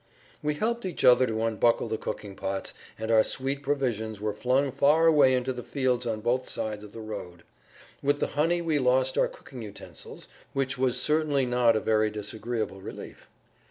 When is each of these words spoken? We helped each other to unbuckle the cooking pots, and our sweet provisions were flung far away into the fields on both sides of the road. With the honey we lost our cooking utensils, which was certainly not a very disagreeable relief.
We 0.41 0.55
helped 0.55 0.83
each 0.83 1.03
other 1.03 1.27
to 1.27 1.43
unbuckle 1.43 1.87
the 1.87 1.95
cooking 1.99 2.35
pots, 2.35 2.73
and 2.97 3.11
our 3.11 3.23
sweet 3.23 3.61
provisions 3.61 4.19
were 4.19 4.33
flung 4.33 4.71
far 4.71 5.05
away 5.05 5.35
into 5.35 5.53
the 5.53 5.61
fields 5.61 6.07
on 6.07 6.21
both 6.21 6.49
sides 6.49 6.83
of 6.83 6.91
the 6.91 6.99
road. 6.99 7.43
With 8.01 8.19
the 8.19 8.29
honey 8.33 8.63
we 8.63 8.79
lost 8.79 9.15
our 9.15 9.27
cooking 9.27 9.61
utensils, 9.61 10.27
which 10.53 10.75
was 10.75 10.99
certainly 10.99 11.45
not 11.45 11.75
a 11.75 11.79
very 11.79 12.09
disagreeable 12.09 12.81
relief. 12.81 13.27